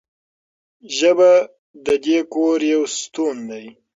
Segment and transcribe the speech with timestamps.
[0.97, 1.31] ژبه
[1.85, 3.65] د دې کور یو ستون دی.